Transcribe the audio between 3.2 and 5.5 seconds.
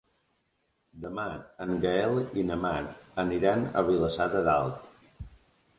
aniran a Vilassar de Dalt.